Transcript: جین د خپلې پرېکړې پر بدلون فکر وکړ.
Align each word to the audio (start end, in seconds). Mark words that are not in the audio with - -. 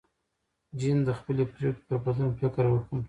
جین 0.79 0.97
د 1.07 1.09
خپلې 1.19 1.43
پرېکړې 1.53 1.83
پر 1.87 1.97
بدلون 2.03 2.31
فکر 2.39 2.65
وکړ. 2.69 2.97